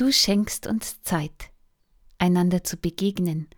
Du 0.00 0.10
schenkst 0.10 0.66
uns 0.66 1.02
Zeit, 1.02 1.50
einander 2.16 2.64
zu 2.64 2.78
begegnen, 2.78 3.48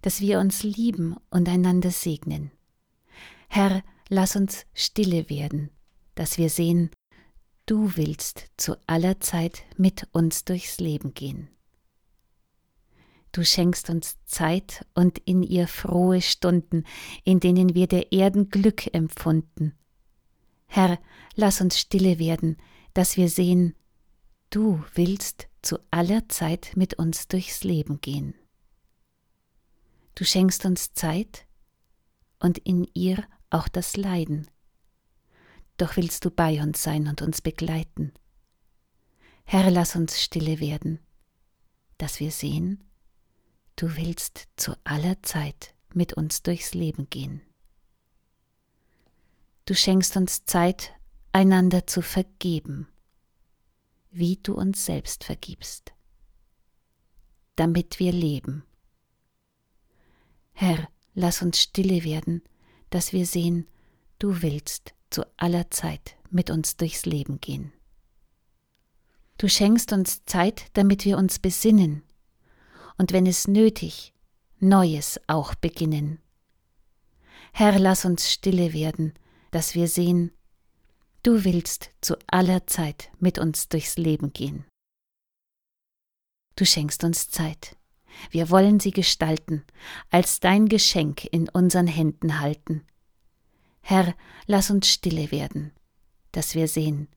dass 0.00 0.20
wir 0.20 0.40
uns 0.40 0.64
lieben 0.64 1.16
und 1.30 1.48
einander 1.48 1.92
segnen. 1.92 2.50
Herr, 3.46 3.84
lass 4.08 4.34
uns 4.34 4.66
stille 4.74 5.30
werden, 5.30 5.70
dass 6.16 6.38
wir 6.38 6.50
sehen, 6.50 6.90
du 7.66 7.94
willst 7.94 8.46
zu 8.56 8.74
aller 8.88 9.20
Zeit 9.20 9.62
mit 9.76 10.08
uns 10.10 10.44
durchs 10.44 10.80
Leben 10.80 11.14
gehen. 11.14 11.50
Du 13.30 13.44
schenkst 13.44 13.88
uns 13.88 14.16
Zeit 14.24 14.84
und 14.94 15.20
in 15.20 15.44
ihr 15.44 15.68
frohe 15.68 16.20
Stunden, 16.20 16.82
in 17.22 17.38
denen 17.38 17.76
wir 17.76 17.86
der 17.86 18.10
Erden 18.10 18.48
Glück 18.48 18.92
empfunden. 18.92 19.72
Herr, 20.66 20.98
lass 21.36 21.60
uns 21.60 21.78
stille 21.78 22.18
werden, 22.18 22.56
dass 22.92 23.16
wir 23.16 23.28
sehen, 23.28 23.76
du 24.50 24.82
willst 24.94 25.46
zu 25.62 25.78
aller 25.90 26.28
Zeit 26.28 26.72
mit 26.76 26.94
uns 26.94 27.28
durchs 27.28 27.64
Leben 27.64 28.00
gehen. 28.00 28.34
Du 30.14 30.24
schenkst 30.24 30.64
uns 30.64 30.92
Zeit 30.92 31.46
und 32.38 32.58
in 32.58 32.86
ihr 32.94 33.24
auch 33.50 33.68
das 33.68 33.96
Leiden. 33.96 34.48
Doch 35.78 35.96
willst 35.96 36.24
du 36.24 36.30
bei 36.30 36.62
uns 36.62 36.82
sein 36.82 37.08
und 37.08 37.22
uns 37.22 37.40
begleiten. 37.40 38.12
Herr, 39.44 39.70
lass 39.70 39.96
uns 39.96 40.20
stille 40.20 40.60
werden, 40.60 41.00
dass 41.98 42.20
wir 42.20 42.30
sehen, 42.30 42.84
du 43.76 43.96
willst 43.96 44.48
zu 44.56 44.74
aller 44.84 45.22
Zeit 45.22 45.74
mit 45.94 46.14
uns 46.14 46.42
durchs 46.42 46.74
Leben 46.74 47.08
gehen. 47.10 47.42
Du 49.64 49.74
schenkst 49.74 50.16
uns 50.16 50.44
Zeit, 50.44 50.92
einander 51.32 51.86
zu 51.86 52.02
vergeben, 52.02 52.88
wie 54.12 54.36
du 54.36 54.54
uns 54.54 54.84
selbst 54.84 55.24
vergibst, 55.24 55.92
damit 57.56 57.98
wir 57.98 58.12
leben. 58.12 58.64
Herr, 60.52 60.88
lass 61.14 61.42
uns 61.42 61.60
stille 61.60 62.04
werden, 62.04 62.42
dass 62.90 63.12
wir 63.12 63.26
sehen, 63.26 63.66
du 64.18 64.42
willst 64.42 64.94
zu 65.10 65.24
aller 65.36 65.70
Zeit 65.70 66.16
mit 66.30 66.50
uns 66.50 66.76
durchs 66.76 67.06
Leben 67.06 67.40
gehen. 67.40 67.72
Du 69.38 69.48
schenkst 69.48 69.92
uns 69.92 70.24
Zeit, 70.24 70.66
damit 70.74 71.04
wir 71.04 71.18
uns 71.18 71.38
besinnen 71.38 72.02
und 72.98 73.12
wenn 73.12 73.26
es 73.26 73.48
nötig, 73.48 74.12
Neues 74.60 75.18
auch 75.26 75.56
beginnen. 75.56 76.20
Herr, 77.52 77.78
lass 77.80 78.04
uns 78.04 78.30
stille 78.30 78.72
werden, 78.72 79.12
dass 79.50 79.74
wir 79.74 79.88
sehen, 79.88 80.30
du 81.22 81.44
willst 81.44 81.90
zu 82.00 82.16
aller 82.26 82.66
Zeit 82.66 83.10
mit 83.20 83.38
uns 83.38 83.68
durchs 83.68 83.96
Leben 83.96 84.32
gehen. 84.32 84.64
Du 86.56 86.64
schenkst 86.66 87.04
uns 87.04 87.28
Zeit. 87.28 87.76
Wir 88.30 88.50
wollen 88.50 88.78
sie 88.78 88.90
gestalten, 88.90 89.64
als 90.10 90.40
dein 90.40 90.68
Geschenk 90.68 91.24
in 91.24 91.48
unseren 91.48 91.86
Händen 91.86 92.40
halten. 92.40 92.84
Herr, 93.80 94.14
lass 94.46 94.70
uns 94.70 94.88
stille 94.88 95.30
werden, 95.30 95.72
dass 96.32 96.54
wir 96.54 96.68
sehen, 96.68 97.08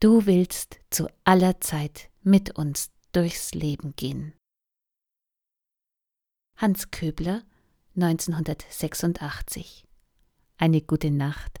du 0.00 0.26
willst 0.26 0.80
zu 0.90 1.08
aller 1.24 1.60
Zeit 1.60 2.10
mit 2.22 2.58
uns 2.58 2.90
durchs 3.12 3.54
Leben 3.54 3.94
gehen. 3.94 4.34
Hans 6.56 6.90
Köbler 6.90 7.44
1986 7.94 9.86
Eine 10.56 10.82
gute 10.82 11.10
Nacht. 11.10 11.60